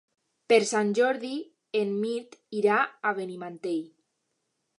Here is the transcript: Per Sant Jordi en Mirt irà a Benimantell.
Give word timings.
Per 0.51 0.57
Sant 0.69 0.89
Jordi 0.99 1.33
en 1.81 1.93
Mirt 2.07 2.35
irà 2.63 2.79
a 3.11 3.17
Benimantell. 3.21 3.87